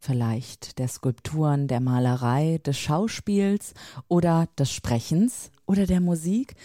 [0.00, 3.74] vielleicht der Skulpturen, der Malerei, des Schauspiels
[4.08, 6.56] oder des Sprechens oder der Musik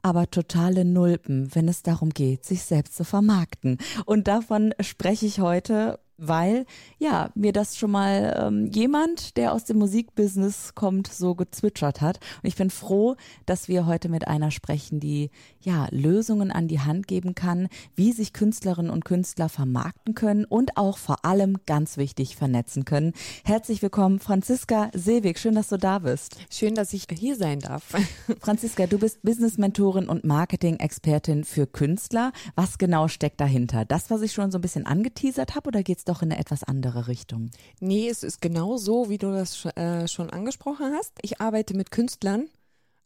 [0.00, 3.78] aber totale Nulpen, wenn es darum geht, sich selbst zu vermarkten.
[4.06, 6.66] Und davon spreche ich heute weil
[6.98, 12.18] ja mir das schon mal ähm, jemand, der aus dem Musikbusiness kommt, so gezwitschert hat.
[12.42, 16.80] Und ich bin froh, dass wir heute mit einer sprechen, die ja Lösungen an die
[16.80, 21.96] Hand geben kann, wie sich Künstlerinnen und Künstler vermarkten können und auch vor allem ganz
[21.96, 23.12] wichtig vernetzen können.
[23.44, 25.38] Herzlich willkommen, Franziska Seewig.
[25.38, 26.36] Schön, dass du da bist.
[26.50, 27.94] Schön, dass ich hier sein darf.
[28.40, 32.32] Franziska, du bist Business-Mentorin und Marketing-Expertin für Künstler.
[32.56, 33.84] Was genau steckt dahinter?
[33.84, 36.64] Das, was ich schon so ein bisschen angeteasert habe, oder geht's doch in eine etwas
[36.64, 37.50] andere Richtung.
[37.80, 41.12] Nee, es ist genau so, wie du das äh, schon angesprochen hast.
[41.22, 42.48] Ich arbeite mit Künstlern,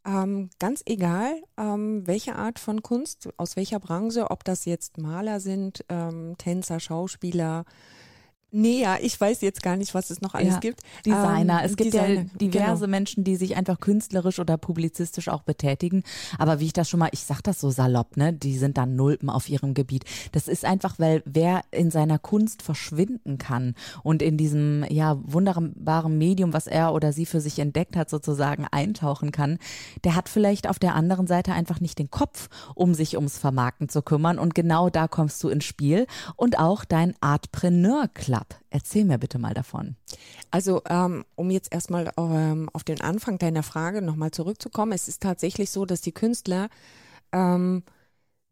[0.05, 5.39] ähm, ganz egal, ähm, welche Art von Kunst, aus welcher Branche, ob das jetzt Maler
[5.39, 7.65] sind, ähm, Tänzer, Schauspieler,
[8.55, 10.81] Nee, ja, ich weiß jetzt gar nicht, was es noch alles ja, gibt.
[11.07, 11.61] Designer.
[11.61, 12.91] Ähm, es gibt Designer, ja diverse genau.
[12.91, 16.03] Menschen, die sich einfach künstlerisch oder publizistisch auch betätigen.
[16.37, 18.95] Aber wie ich das schon mal, ich sag das so salopp, ne, die sind dann
[18.95, 20.05] Nulpen auf ihrem Gebiet.
[20.33, 23.73] Das ist einfach, weil wer in seiner Kunst verschwinden kann
[24.03, 28.67] und in diesem, ja, wunderbaren Medium, was er oder sie für sich entdeckt hat, sozusagen
[28.69, 29.57] eintauchen kann,
[30.03, 33.89] der hat vielleicht auf der anderen Seite einfach nicht den Kopf, um sich ums Vermarkten
[33.89, 34.37] zu kümmern.
[34.37, 36.05] Und genau da kommst du ins Spiel.
[36.35, 38.59] Und auch dein Artpreneur Club ab.
[38.69, 39.95] Erzähl mir bitte mal davon.
[40.51, 45.21] Also, ähm, um jetzt erstmal ähm, auf den Anfang deiner Frage nochmal zurückzukommen, es ist
[45.21, 46.67] tatsächlich so, dass die Künstler
[47.31, 47.83] ähm,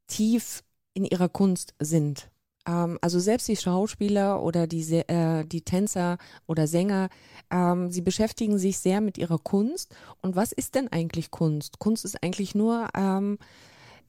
[0.07, 2.29] tief in ihrer Kunst sind.
[2.65, 7.09] Ähm, also selbst die Schauspieler oder die, äh, die Tänzer oder Sänger,
[7.49, 9.93] ähm, sie beschäftigen sich sehr mit ihrer Kunst.
[10.21, 11.79] Und was ist denn eigentlich Kunst?
[11.79, 13.37] Kunst ist eigentlich nur ähm,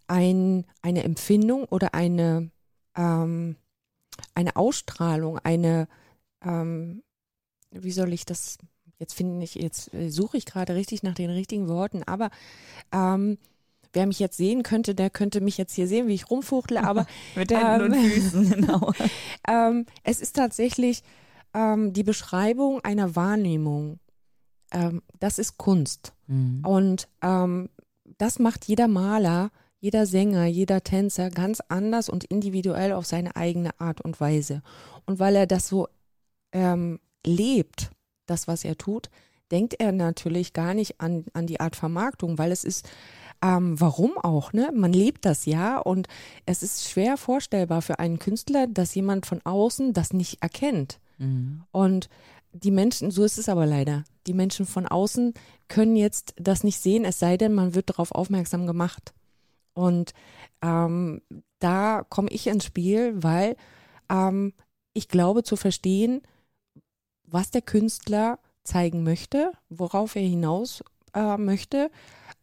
[0.06, 2.50] ein, eine Empfindung oder eine
[2.96, 3.56] ähm,
[4.34, 5.88] eine Ausstrahlung, eine,
[6.44, 7.02] ähm,
[7.70, 8.58] wie soll ich das,
[8.98, 12.30] jetzt finde ich, jetzt äh, suche ich gerade richtig nach den richtigen Worten, aber
[12.92, 13.38] ähm,
[13.92, 17.06] wer mich jetzt sehen könnte, der könnte mich jetzt hier sehen, wie ich rumfuchtle, aber
[17.34, 18.92] mit Händen ähm, und Füßen, genau.
[19.48, 21.02] ähm, es ist tatsächlich
[21.54, 23.98] ähm, die Beschreibung einer Wahrnehmung.
[24.70, 26.14] Ähm, das ist Kunst.
[26.26, 26.64] Mhm.
[26.64, 27.68] Und ähm,
[28.18, 29.50] das macht jeder Maler
[29.82, 34.62] jeder Sänger, jeder Tänzer ganz anders und individuell auf seine eigene Art und Weise.
[35.06, 35.88] Und weil er das so
[36.52, 37.90] ähm, lebt,
[38.26, 39.10] das, was er tut,
[39.50, 42.88] denkt er natürlich gar nicht an, an die Art Vermarktung, weil es ist,
[43.42, 44.70] ähm, warum auch, ne?
[44.72, 46.06] Man lebt das ja und
[46.46, 51.00] es ist schwer vorstellbar für einen Künstler, dass jemand von außen das nicht erkennt.
[51.18, 51.64] Mhm.
[51.72, 52.08] Und
[52.52, 55.34] die Menschen, so ist es aber leider, die Menschen von außen
[55.66, 59.12] können jetzt das nicht sehen, es sei denn, man wird darauf aufmerksam gemacht.
[59.74, 60.12] Und
[60.62, 61.22] ähm,
[61.58, 63.56] da komme ich ins Spiel, weil
[64.10, 64.52] ähm,
[64.92, 66.22] ich glaube zu verstehen,
[67.24, 70.84] was der Künstler zeigen möchte, worauf er hinaus
[71.14, 71.90] äh, möchte.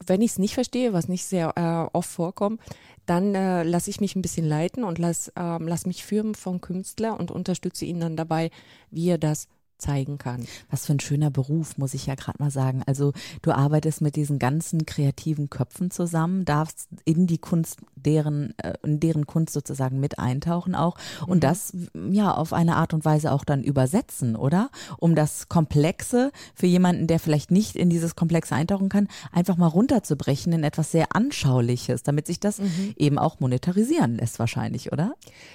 [0.05, 2.61] Wenn ich es nicht verstehe, was nicht sehr äh, oft vorkommt,
[3.05, 6.61] dann äh, lasse ich mich ein bisschen leiten und lass, äh, lass mich führen vom
[6.61, 8.51] Künstler und unterstütze ihn dann dabei,
[8.91, 9.47] wie er das
[9.79, 10.45] zeigen kann.
[10.69, 12.83] Was für ein schöner Beruf, muss ich ja gerade mal sagen.
[12.85, 18.73] Also du arbeitest mit diesen ganzen kreativen Köpfen zusammen, darfst in die Kunst deren, äh,
[18.83, 20.97] in deren Kunst sozusagen mit eintauchen auch
[21.27, 21.41] und mhm.
[21.41, 21.73] das
[22.11, 24.69] ja auf eine Art und Weise auch dann übersetzen, oder?
[24.97, 29.67] Um das Komplexe für jemanden, der vielleicht nicht in dieses Komplexe eintauchen kann, einfach mal
[29.67, 32.93] runterzubrechen in etwas sehr Anschauliches, damit sich das mhm.
[32.97, 35.13] eben auch monetarisieren lässt wahrscheinlich, oder?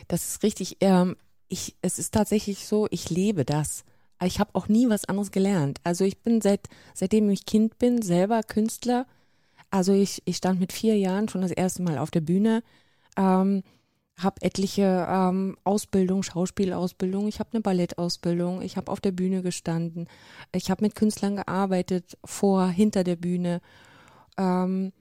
[0.08, 0.78] Das ist richtig.
[0.80, 1.16] Ähm,
[1.48, 3.84] ich, es ist tatsächlich so, ich lebe das
[4.22, 5.80] ich habe auch nie was anderes gelernt.
[5.84, 9.06] Also ich bin seit seitdem ich Kind bin selber Künstler.
[9.70, 12.62] Also ich, ich stand mit vier Jahren schon das erste Mal auf der Bühne,
[13.16, 13.62] ähm,
[14.16, 20.06] habe etliche ähm, Ausbildung, Schauspielausbildung, ich habe eine Ballettausbildung, ich habe auf der Bühne gestanden,
[20.52, 23.60] ich habe mit Künstlern gearbeitet, vor, hinter der Bühne.
[24.36, 24.92] Ähm,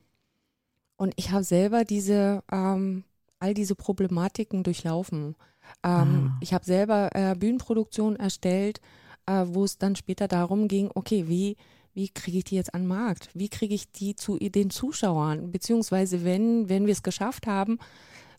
[0.97, 3.03] und ich habe selber diese, ähm,
[3.39, 5.35] all diese Problematiken durchlaufen.
[5.83, 6.37] Ähm, ah.
[6.41, 8.81] Ich habe selber äh, Bühnenproduktion erstellt,
[9.25, 11.57] äh, wo es dann später darum ging, okay, wie,
[11.93, 13.29] wie kriege ich die jetzt an den Markt?
[13.33, 15.51] Wie kriege ich die zu den Zuschauern?
[15.51, 17.79] Beziehungsweise wenn, wenn wir es geschafft haben,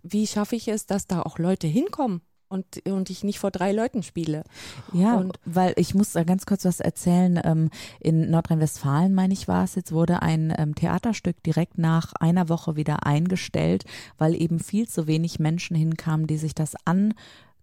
[0.03, 2.21] wie schaffe ich es, dass da auch Leute hinkommen?
[2.55, 4.45] und, und ich nicht vor drei Leuten spiele.
[4.93, 7.41] Ja, und, weil ich muss da ganz kurz was erzählen.
[7.45, 7.71] Ähm,
[8.01, 12.77] in Nordrhein-Westfalen, meine ich, war es jetzt, wurde ein ähm, Theaterstück direkt nach einer Woche
[12.77, 13.85] wieder eingestellt,
[14.19, 17.15] weil eben viel zu wenig Menschen hinkamen, die sich das an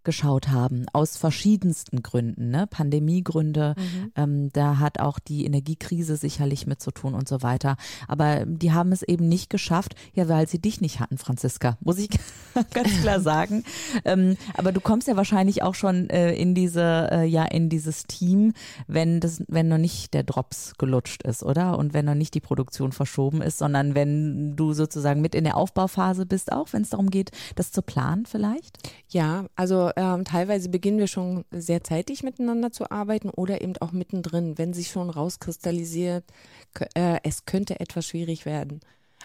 [0.03, 2.67] geschaut haben, aus verschiedensten Gründen, ne?
[2.67, 4.11] Pandemiegründe, mhm.
[4.15, 7.77] ähm, da hat auch die Energiekrise sicherlich mit zu tun und so weiter.
[8.07, 11.97] Aber die haben es eben nicht geschafft, ja, weil sie dich nicht hatten, Franziska, muss
[11.97, 12.09] ich
[12.73, 13.63] ganz klar sagen.
[14.05, 18.03] ähm, aber du kommst ja wahrscheinlich auch schon äh, in diese, äh, ja, in dieses
[18.03, 18.53] Team,
[18.87, 21.77] wenn das, wenn noch nicht der Drops gelutscht ist, oder?
[21.77, 25.57] Und wenn noch nicht die Produktion verschoben ist, sondern wenn du sozusagen mit in der
[25.57, 28.77] Aufbauphase bist, auch wenn es darum geht, das zu planen vielleicht?
[29.09, 33.91] Ja, also ähm, teilweise beginnen wir schon sehr zeitig miteinander zu arbeiten oder eben auch
[33.91, 36.23] mittendrin, wenn sich schon rauskristallisiert,
[36.95, 38.81] äh, es könnte etwas schwierig werden.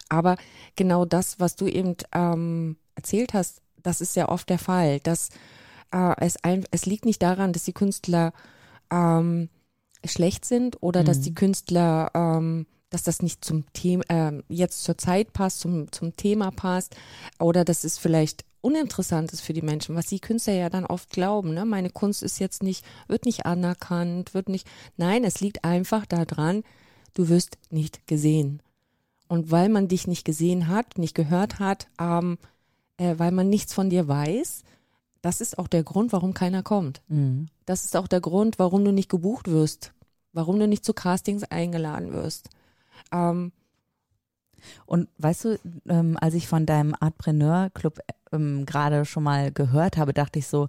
[0.09, 0.37] Aber
[0.77, 5.31] genau das, was du eben ähm, erzählt hast, das ist sehr oft der Fall, dass
[5.93, 8.33] äh, es, ein, es liegt nicht daran, dass die Künstler
[8.91, 9.49] ähm,
[10.05, 11.07] schlecht sind oder mhm.
[11.07, 15.91] dass die Künstler ähm, dass das nicht zum Thema äh, jetzt zur Zeit passt, zum,
[15.93, 16.97] zum Thema passt
[17.39, 21.11] oder dass es vielleicht uninteressant ist für die Menschen, was die Künstler ja dann oft
[21.11, 21.55] glauben.
[21.55, 21.65] Ne?
[21.65, 24.67] Meine Kunst ist jetzt nicht, wird nicht anerkannt, wird nicht.
[24.97, 26.65] Nein, es liegt einfach daran,
[27.15, 28.61] du wirst nicht gesehen.
[29.29, 32.39] Und weil man dich nicht gesehen hat, nicht gehört hat, ähm,
[32.97, 34.65] äh, weil man nichts von dir weiß,
[35.23, 37.03] das ist auch der Grund, warum keiner kommt.
[37.07, 37.47] Mhm.
[37.67, 39.93] Das ist auch der Grund, warum du nicht gebucht wirst,
[40.33, 42.51] warum du nicht zu Castings eingeladen wirst.
[43.13, 43.53] Ähm,
[44.87, 45.59] und weißt du,
[45.89, 48.01] ähm, als ich von deinem Artpreneur Club
[48.33, 50.69] ähm, gerade schon mal gehört habe, dachte ich so,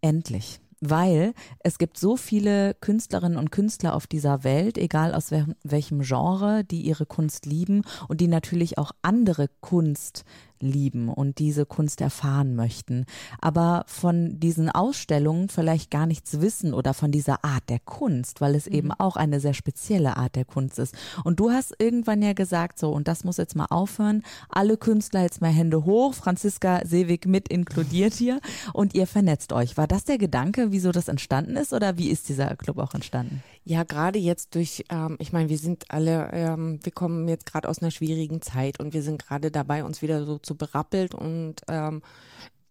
[0.00, 0.60] endlich.
[0.82, 6.64] Weil es gibt so viele Künstlerinnen und Künstler auf dieser Welt, egal aus welchem Genre,
[6.64, 10.24] die ihre Kunst lieben und die natürlich auch andere Kunst
[10.60, 13.06] lieben und diese Kunst erfahren möchten,
[13.40, 18.54] aber von diesen Ausstellungen vielleicht gar nichts wissen oder von dieser Art der Kunst, weil
[18.54, 18.74] es mhm.
[18.74, 20.94] eben auch eine sehr spezielle Art der Kunst ist.
[21.24, 25.22] Und du hast irgendwann ja gesagt, so, und das muss jetzt mal aufhören, alle Künstler
[25.22, 28.40] jetzt mal Hände hoch, Franziska Seewig mit inkludiert hier
[28.72, 29.76] und ihr vernetzt euch.
[29.76, 33.42] War das der Gedanke, wieso das entstanden ist oder wie ist dieser Club auch entstanden?
[33.64, 37.68] Ja, gerade jetzt durch, ähm, ich meine, wir sind alle, ähm, wir kommen jetzt gerade
[37.68, 41.56] aus einer schwierigen Zeit und wir sind gerade dabei, uns wieder so zu berappelt und
[41.68, 42.02] ähm,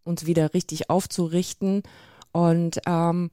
[0.03, 1.83] uns wieder richtig aufzurichten.
[2.31, 3.29] Und ähm,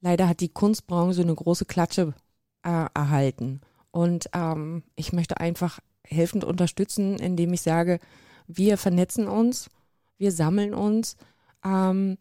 [0.00, 2.14] leider hat die Kunstbranche eine große Klatsche
[2.62, 3.60] äh, erhalten.
[3.90, 7.98] Und ähm, ich möchte einfach helfend unterstützen, indem ich sage,
[8.46, 9.70] wir vernetzen uns,
[10.18, 11.16] wir sammeln uns,
[11.64, 12.16] ähm,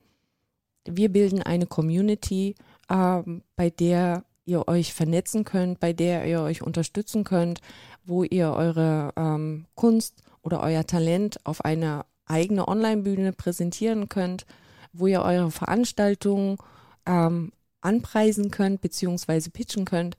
[0.85, 2.55] wir bilden eine Community,
[2.89, 7.61] ähm, bei der ihr euch vernetzen könnt, bei der ihr euch unterstützen könnt,
[8.05, 14.45] wo ihr eure ähm, Kunst oder euer Talent auf einer eigene Online-Bühne präsentieren könnt,
[14.93, 16.57] wo ihr eure Veranstaltungen
[17.05, 17.51] ähm,
[17.81, 20.17] anpreisen könnt beziehungsweise pitchen könnt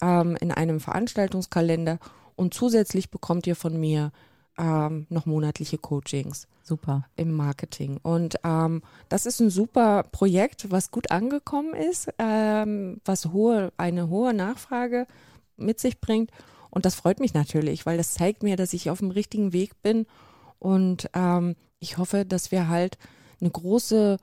[0.00, 1.98] ähm, in einem Veranstaltungskalender.
[2.36, 4.12] Und zusätzlich bekommt ihr von mir
[4.58, 6.46] ähm, noch monatliche Coachings.
[6.62, 7.06] Super.
[7.16, 7.98] Im Marketing.
[8.02, 14.08] Und ähm, das ist ein super Projekt, was gut angekommen ist, ähm, was hohe, eine
[14.10, 15.06] hohe Nachfrage
[15.56, 16.30] mit sich bringt.
[16.70, 19.80] Und das freut mich natürlich, weil das zeigt mir, dass ich auf dem richtigen Weg
[19.82, 20.06] bin.
[20.58, 22.98] Und ähm, ich hoffe, dass wir halt
[23.40, 24.18] eine große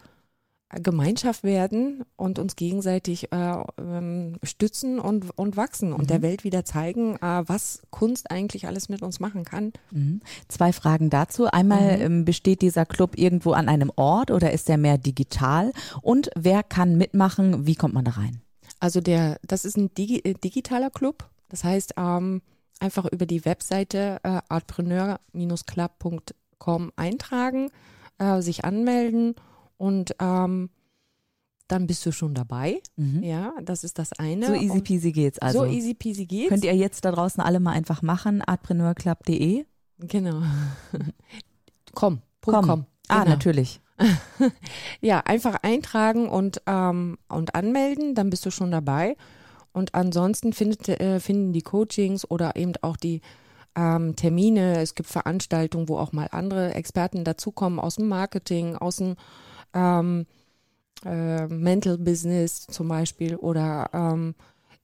[0.81, 6.07] Gemeinschaft werden und uns gegenseitig äh, ähm, stützen und, und wachsen und mhm.
[6.07, 9.73] der Welt wieder zeigen, äh, was Kunst eigentlich alles mit uns machen kann.
[9.91, 10.21] Mhm.
[10.47, 11.47] Zwei Fragen dazu.
[11.47, 12.03] Einmal mhm.
[12.03, 15.71] ähm, besteht dieser Club irgendwo an einem Ort oder ist er mehr digital?
[16.01, 17.65] Und wer kann mitmachen?
[17.65, 18.41] Wie kommt man da rein?
[18.79, 21.29] Also der, das ist ein Digi äh, digitaler Club.
[21.49, 22.41] Das heißt, ähm,
[22.79, 27.69] einfach über die Webseite äh, artpreneur-club.com eintragen,
[28.17, 29.35] äh, sich anmelden
[29.77, 30.69] und ähm,
[31.67, 32.81] dann bist du schon dabei.
[32.95, 33.23] Mhm.
[33.23, 34.47] Ja, das ist das eine.
[34.47, 35.59] So easy peasy geht's also.
[35.59, 36.49] So easy peasy geht's.
[36.49, 39.65] Könnt ihr jetzt da draußen alle mal einfach machen, artpreneurclub.de.
[39.99, 40.41] Genau.
[41.93, 42.65] komm, komm.
[42.65, 42.85] komm.
[43.07, 43.31] Ah, genau.
[43.31, 43.81] natürlich.
[45.01, 49.15] ja, einfach eintragen und, ähm, und anmelden, dann bist du schon dabei.
[49.71, 53.21] Und ansonsten findet, äh, finden die Coachings oder eben auch die
[53.75, 58.97] ähm, Termine, es gibt Veranstaltungen, wo auch mal andere Experten dazukommen aus dem Marketing, aus
[58.97, 59.15] dem
[59.75, 60.25] ähm,
[61.05, 64.33] äh, Mental Business zum Beispiel oder ähm,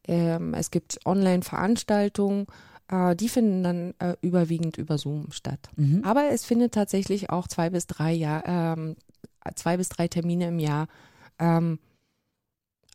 [0.07, 2.48] ähm, es gibt Online-Veranstaltungen,
[2.89, 5.69] äh, die finden dann äh, überwiegend über Zoom statt.
[5.75, 6.03] Mhm.
[6.03, 8.95] Aber es findet tatsächlich auch zwei bis drei Jahr, ähm,
[9.55, 10.88] zwei bis drei Termine im Jahr
[11.39, 11.79] ähm,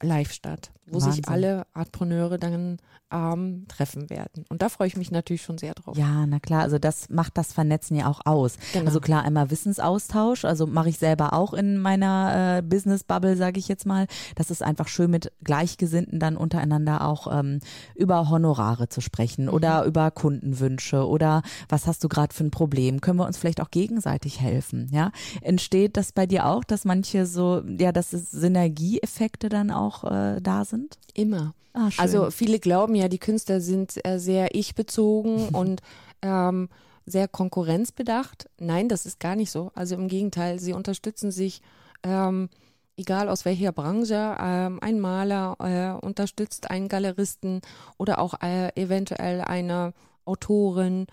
[0.02, 0.70] live statt.
[0.86, 1.12] Wo Wahnsinn.
[1.12, 2.78] sich alle Artpreneure dann
[3.12, 4.44] ähm, treffen werden.
[4.48, 5.96] Und da freue ich mich natürlich schon sehr drauf.
[5.96, 8.56] Ja, na klar, also das macht das Vernetzen ja auch aus.
[8.72, 8.86] Genau.
[8.86, 13.68] Also klar, einmal Wissensaustausch, also mache ich selber auch in meiner äh, Business-Bubble, sage ich
[13.68, 14.06] jetzt mal.
[14.34, 17.60] Das ist einfach schön mit Gleichgesinnten dann untereinander auch ähm,
[17.94, 19.52] über Honorare zu sprechen mhm.
[19.52, 23.00] oder über Kundenwünsche oder was hast du gerade für ein Problem?
[23.00, 24.88] Können wir uns vielleicht auch gegenseitig helfen?
[24.90, 25.12] Ja,
[25.42, 30.64] entsteht das bei dir auch, dass manche so, ja, dass Synergieeffekte dann auch äh, da
[30.64, 30.75] sind?
[31.14, 31.54] Immer.
[31.72, 35.82] Ah, also viele glauben ja, die Künstler sind äh, sehr ich-bezogen und
[36.22, 36.68] ähm,
[37.04, 38.48] sehr konkurrenzbedacht.
[38.58, 39.70] Nein, das ist gar nicht so.
[39.74, 41.62] Also im Gegenteil, sie unterstützen sich,
[42.02, 42.48] ähm,
[42.96, 44.36] egal aus welcher Branche.
[44.40, 45.56] Ähm, ein Maler
[46.00, 47.60] äh, unterstützt einen Galeristen
[47.98, 49.92] oder auch äh, eventuell eine
[50.24, 51.06] Autorin.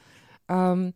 [0.50, 0.94] Ähm,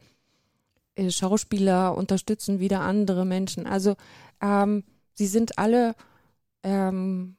[0.95, 3.67] äh, Schauspieler unterstützen wieder andere Menschen.
[3.67, 3.95] Also
[4.41, 4.83] ähm,
[5.13, 5.95] sie sind alle
[6.63, 7.35] ähm,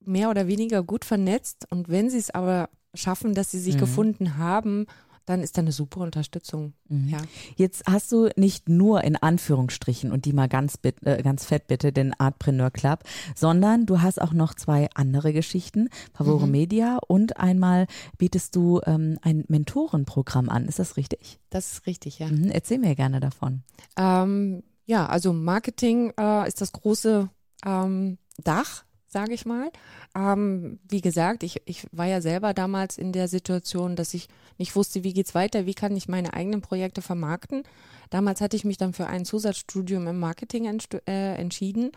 [0.00, 3.80] mehr oder weniger gut vernetzt und wenn sie es aber schaffen, dass sie sich mhm.
[3.80, 4.86] gefunden haben,
[5.28, 6.72] dann ist da eine super Unterstützung.
[6.88, 7.08] Mhm.
[7.08, 7.18] Ja.
[7.56, 11.92] Jetzt hast du nicht nur in Anführungsstrichen und die mal ganz, äh, ganz fett bitte
[11.92, 13.00] den Artpreneur Club,
[13.34, 16.52] sondern du hast auch noch zwei andere Geschichten, Favore mhm.
[16.52, 17.86] Media und einmal
[18.16, 20.66] bietest du ähm, ein Mentorenprogramm an.
[20.66, 21.38] Ist das richtig?
[21.50, 22.28] Das ist richtig, ja.
[22.28, 22.50] Mhm.
[22.50, 23.62] Erzähl mir gerne davon.
[23.96, 27.28] Ähm, ja, also Marketing äh, ist das große
[27.66, 29.70] ähm, Dach sage ich mal.
[30.14, 34.76] Ähm, wie gesagt, ich, ich war ja selber damals in der Situation, dass ich nicht
[34.76, 37.62] wusste, wie geht's weiter, wie kann ich meine eigenen Projekte vermarkten.
[38.10, 40.64] Damals hatte ich mich dann für ein Zusatzstudium im Marketing
[41.06, 41.92] äh, entschieden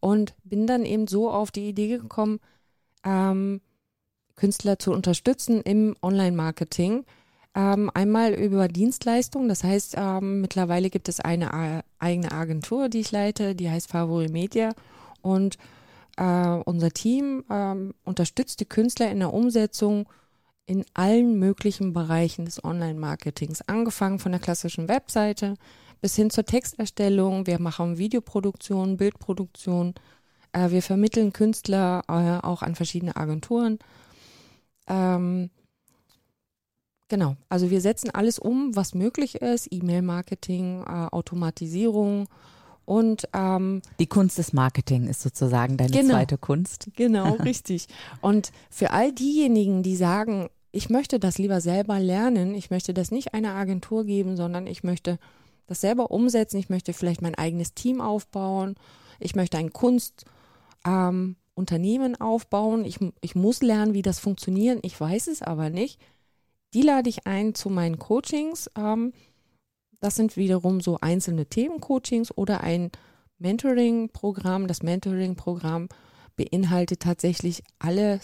[0.00, 2.40] und bin dann eben so auf die Idee gekommen,
[3.04, 3.60] ähm,
[4.36, 7.04] Künstler zu unterstützen im Online-Marketing.
[7.56, 13.00] Ähm, einmal über Dienstleistungen, das heißt, ähm, mittlerweile gibt es eine äh, eigene Agentur, die
[13.00, 14.74] ich leite, die heißt Favori Media
[15.22, 15.56] und
[16.16, 20.08] äh, unser Team ähm, unterstützt die Künstler in der Umsetzung
[20.66, 25.56] in allen möglichen Bereichen des Online-Marketings, angefangen von der klassischen Webseite
[26.00, 27.46] bis hin zur Texterstellung.
[27.46, 29.94] Wir machen Videoproduktion, Bildproduktion.
[30.52, 33.78] Äh, wir vermitteln Künstler äh, auch an verschiedene Agenturen.
[34.86, 35.50] Ähm,
[37.08, 39.68] genau, also wir setzen alles um, was möglich ist.
[39.70, 42.28] E-Mail-Marketing, äh, Automatisierung
[42.84, 46.88] und ähm, die Kunst des Marketing ist sozusagen deine genau, zweite Kunst.
[46.96, 47.86] Genau, richtig.
[48.20, 53.10] Und für all diejenigen, die sagen, ich möchte das lieber selber lernen, ich möchte das
[53.10, 55.18] nicht einer Agentur geben, sondern ich möchte
[55.66, 58.74] das selber umsetzen, ich möchte vielleicht mein eigenes Team aufbauen,
[59.20, 61.36] ich möchte ein Kunstunternehmen
[62.12, 66.00] ähm, aufbauen, ich, ich muss lernen, wie das funktioniert, ich weiß es aber nicht.
[66.74, 68.68] Die lade ich ein zu meinen Coachings.
[68.76, 69.12] Ähm,
[70.04, 72.90] das sind wiederum so einzelne Themencoachings oder ein
[73.38, 74.66] Mentoring-Programm.
[74.66, 75.88] Das Mentoring-Programm
[76.36, 78.20] beinhaltet tatsächlich alle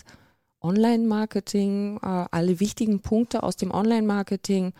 [0.60, 4.74] Online-Marketing, äh, alle wichtigen Punkte aus dem Online-Marketing,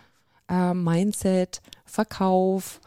[0.50, 2.82] äh, Mindset, Verkauf,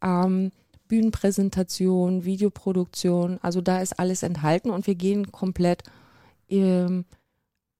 [0.00, 0.50] ähm,
[0.86, 3.38] Bühnenpräsentation, Videoproduktion.
[3.42, 5.82] Also da ist alles enthalten und wir gehen komplett
[6.46, 7.04] im,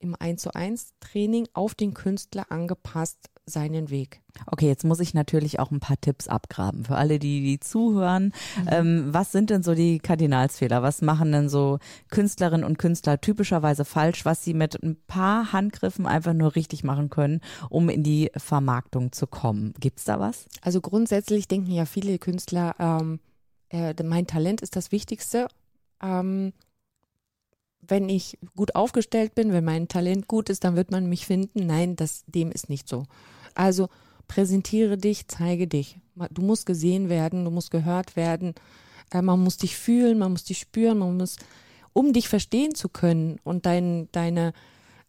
[0.00, 4.20] im 1 zu 1 Training auf den Künstler angepasst seinen Weg.
[4.46, 8.32] Okay, jetzt muss ich natürlich auch ein paar Tipps abgraben für alle, die, die zuhören.
[8.56, 8.68] Mhm.
[8.70, 10.82] Ähm, was sind denn so die Kardinalsfehler?
[10.82, 11.78] Was machen denn so
[12.10, 17.10] Künstlerinnen und Künstler typischerweise falsch, was sie mit ein paar Handgriffen einfach nur richtig machen
[17.10, 19.74] können, um in die Vermarktung zu kommen?
[19.80, 20.46] Gibt's da was?
[20.62, 23.20] Also grundsätzlich denken ja viele Künstler, ähm,
[23.70, 25.48] äh, mein Talent ist das Wichtigste.
[26.02, 26.52] Ähm,
[27.88, 31.66] wenn ich gut aufgestellt bin, wenn mein Talent gut ist, dann wird man mich finden.
[31.66, 33.04] Nein, das, dem ist nicht so.
[33.58, 33.88] Also
[34.28, 35.98] präsentiere dich, zeige dich.
[36.30, 38.54] Du musst gesehen werden, du musst gehört werden.
[39.10, 41.36] Äh, man muss dich fühlen, man muss dich spüren, man muss,
[41.92, 44.52] um dich verstehen zu können und dein, deine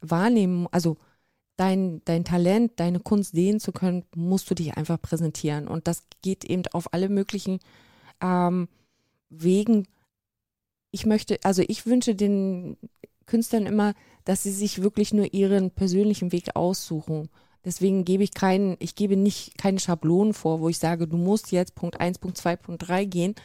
[0.02, 0.98] Wahrnehmung, also
[1.58, 5.68] dein, dein Talent, deine Kunst sehen zu können, musst du dich einfach präsentieren.
[5.68, 7.60] Und das geht eben auf alle möglichen
[8.22, 8.68] ähm,
[9.30, 9.88] Wegen.
[10.90, 12.78] Ich möchte, also ich wünsche den
[13.28, 13.94] Künstlern immer,
[14.26, 17.30] dass sie sich wirklich nur ihren persönlichen Weg aussuchen
[17.66, 21.52] Deswegen gebe ich keinen, ich gebe nicht keine Schablonen vor, wo ich sage, du musst
[21.52, 23.36] jetzt Punkt 1, Punkt 2, Punkt 3 gehen,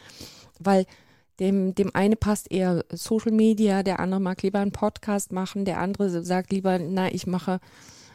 [0.59, 0.85] weil
[1.39, 5.79] dem, dem eine passt eher Social Media, der andere mag lieber einen Podcast machen, der
[5.79, 7.59] andere sagt lieber, na, ich mache,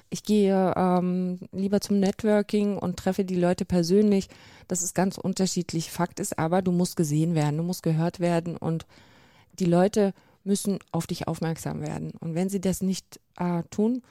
[0.08, 4.28] ich gehe ähm, lieber zum Networking und treffe die Leute persönlich.
[4.68, 5.90] Das ist ganz unterschiedlich.
[5.90, 8.86] Fakt ist aber, du musst gesehen werden, du musst gehört werden und
[9.58, 12.12] die Leute müssen auf dich aufmerksam werden.
[12.20, 14.02] Und wenn sie das nicht äh, tun,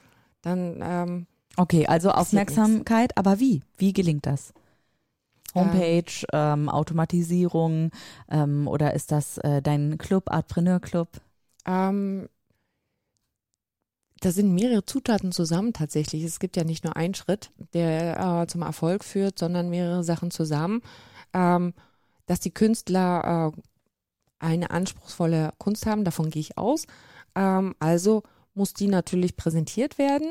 [0.42, 3.62] dann ähm, Okay, also Aufmerksamkeit, aber wie?
[3.76, 4.52] Wie gelingt das?
[5.54, 7.90] Homepage, ähm, Automatisierung
[8.30, 11.08] ähm, oder ist das äh, dein Club, Artpreneur Club?
[11.66, 12.28] Ähm,
[14.20, 16.22] da sind mehrere Zutaten zusammen tatsächlich.
[16.24, 20.30] Es gibt ja nicht nur einen Schritt, der äh, zum Erfolg führt, sondern mehrere Sachen
[20.30, 20.82] zusammen.
[21.32, 21.74] Ähm,
[22.26, 23.60] dass die Künstler äh,
[24.38, 26.86] eine anspruchsvolle Kunst haben, davon gehe ich aus.
[27.34, 28.22] Ähm, also
[28.54, 30.28] muss die natürlich präsentiert werden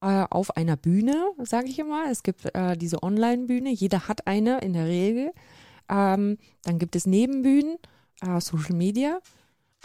[0.00, 2.10] äh, auf einer Bühne, sage ich immer.
[2.10, 5.32] Es gibt äh, diese Online-Bühne, jeder hat eine in der Regel.
[5.88, 7.76] Ähm, dann gibt es Nebenbühnen,
[8.20, 9.20] äh, Social Media.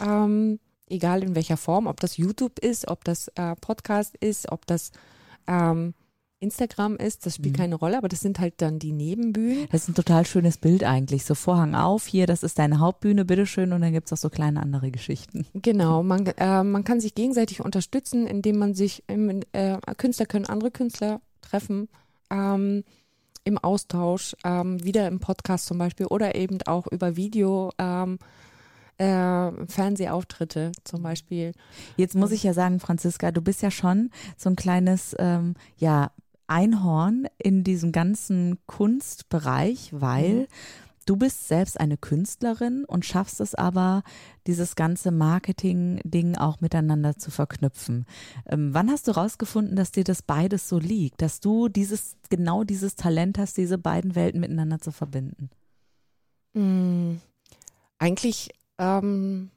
[0.00, 4.66] Ähm, egal in welcher Form, ob das YouTube ist, ob das äh, Podcast ist, ob
[4.66, 4.92] das
[5.46, 5.94] ähm,
[6.44, 7.60] Instagram ist, das spielt mhm.
[7.60, 9.66] keine Rolle, aber das sind halt dann die Nebenbühnen.
[9.72, 11.24] Das ist ein total schönes Bild eigentlich.
[11.24, 14.30] So Vorhang auf, hier, das ist deine Hauptbühne, bitteschön, und dann gibt es auch so
[14.30, 15.46] kleine andere Geschichten.
[15.54, 20.46] Genau, man, äh, man kann sich gegenseitig unterstützen, indem man sich, im, äh, Künstler können
[20.46, 21.88] andere Künstler treffen.
[22.30, 22.84] Ähm,
[23.46, 27.72] im Austausch, ähm, wieder im Podcast zum Beispiel oder eben auch über Video.
[27.78, 28.18] Ähm,
[28.98, 31.52] äh, Fernsehauftritte zum Beispiel.
[31.96, 36.10] Jetzt muss ich ja sagen, Franziska, du bist ja schon so ein kleines, ähm, ja,
[36.46, 40.46] Einhorn in diesem ganzen Kunstbereich, weil mhm.
[41.06, 44.02] du bist selbst eine Künstlerin und schaffst es aber,
[44.46, 48.06] dieses ganze Marketing-Ding auch miteinander zu verknüpfen.
[48.46, 52.64] Ähm, wann hast du rausgefunden, dass dir das beides so liegt, dass du dieses, genau
[52.64, 55.50] dieses Talent hast, diese beiden Welten miteinander zu verbinden?
[56.52, 57.20] Mhm.
[57.98, 59.50] Eigentlich ähm,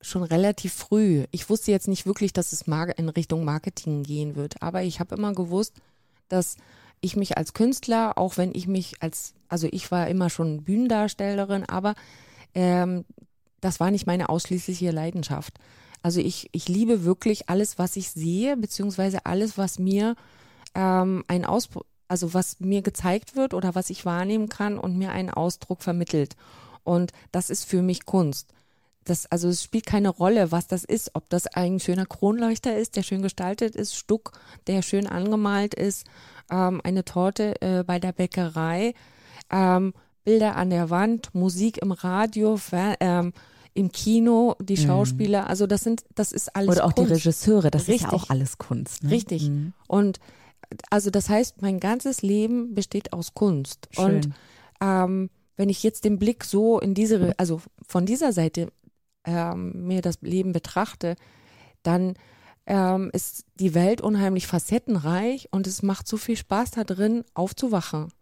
[0.00, 1.24] schon relativ früh.
[1.30, 5.14] Ich wusste jetzt nicht wirklich, dass es in Richtung Marketing gehen wird, aber ich habe
[5.14, 5.74] immer gewusst,
[6.28, 6.56] dass
[7.00, 11.64] ich mich als Künstler, auch wenn ich mich als, also ich war immer schon Bühnendarstellerin,
[11.68, 11.94] aber
[12.54, 13.04] ähm,
[13.60, 15.54] das war nicht meine ausschließliche Leidenschaft.
[16.02, 20.16] Also ich, ich liebe wirklich alles, was ich sehe, beziehungsweise alles, was mir
[20.74, 25.12] ähm, ein Ausdruck, also was mir gezeigt wird oder was ich wahrnehmen kann und mir
[25.12, 26.36] einen Ausdruck vermittelt.
[26.84, 28.52] Und das ist für mich Kunst.
[29.10, 32.94] Das, also es spielt keine Rolle, was das ist, ob das ein schöner Kronleuchter ist,
[32.94, 34.38] der schön gestaltet ist, Stuck,
[34.68, 36.06] der schön angemalt ist,
[36.48, 38.94] ähm, eine Torte äh, bei der Bäckerei,
[39.50, 42.56] ähm, Bilder an der Wand, Musik im Radio,
[43.00, 43.32] ähm,
[43.74, 44.86] im Kino, die mhm.
[44.86, 47.10] Schauspieler, also das sind, das ist alles Oder auch Kunst.
[47.10, 47.96] die Regisseure, das Richtig.
[47.96, 49.02] ist ja auch alles Kunst.
[49.02, 49.10] Ne?
[49.10, 49.48] Richtig.
[49.48, 49.72] Mhm.
[49.88, 50.20] Und
[50.88, 53.88] also das heißt, mein ganzes Leben besteht aus Kunst.
[53.90, 54.04] Schön.
[54.04, 54.30] Und
[54.80, 58.70] ähm, wenn ich jetzt den Blick so in diese, also von dieser Seite
[59.24, 61.16] ähm, mir das Leben betrachte,
[61.82, 62.14] dann
[62.66, 68.12] ähm, ist die Welt unheimlich facettenreich und es macht so viel Spaß da drin, aufzuwachen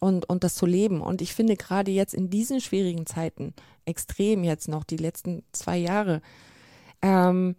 [0.00, 1.00] und, und das zu leben.
[1.00, 5.76] Und ich finde gerade jetzt in diesen schwierigen Zeiten, extrem jetzt noch, die letzten zwei
[5.76, 6.22] Jahre,
[7.02, 7.56] ähm,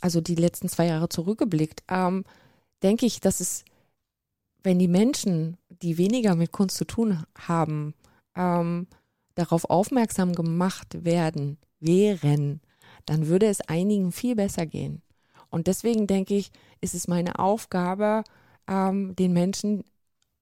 [0.00, 2.24] also die letzten zwei Jahre zurückgeblickt, ähm,
[2.82, 3.64] denke ich, dass es
[4.62, 7.94] wenn die Menschen, die weniger mit Kunst zu tun haben,
[8.36, 8.86] ähm,
[9.34, 12.60] darauf aufmerksam gemacht werden, wären,
[13.06, 15.02] dann würde es einigen viel besser gehen.
[15.50, 18.24] Und deswegen denke ich, ist es meine Aufgabe,
[18.68, 19.84] ähm, den Menschen,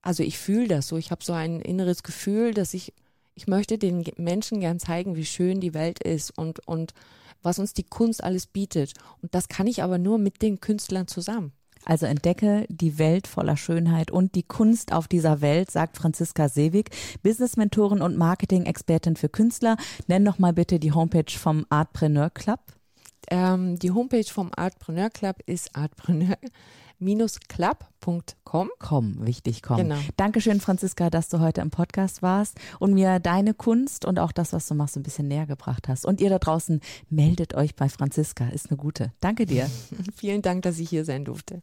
[0.02, 2.92] also ich fühle das so, ich habe so ein inneres Gefühl, dass ich,
[3.34, 6.94] ich möchte den Menschen gern zeigen, wie schön die Welt ist und, und
[7.42, 8.92] was uns die Kunst alles bietet.
[9.22, 11.52] Und das kann ich aber nur mit den Künstlern zusammen.
[11.84, 16.90] Also entdecke die Welt voller Schönheit und die Kunst auf dieser Welt, sagt Franziska Seewig,
[17.22, 19.76] Business-Mentorin und Marketing-Expertin für Künstler.
[20.06, 22.60] Nenn noch mal bitte die Homepage vom Artpreneur Club.
[23.30, 26.36] Ähm, die Homepage vom Artpreneur Club ist artpreneur
[27.48, 28.70] club.com.
[28.78, 29.78] Komm, wichtig, komm.
[29.78, 29.96] Genau.
[30.16, 34.52] Dankeschön, Franziska, dass du heute im Podcast warst und mir deine Kunst und auch das,
[34.52, 36.04] was du machst, ein bisschen näher gebracht hast.
[36.04, 39.12] Und ihr da draußen, meldet euch bei Franziska, ist eine gute.
[39.20, 39.70] Danke dir.
[40.14, 41.62] Vielen Dank, dass ich hier sein durfte.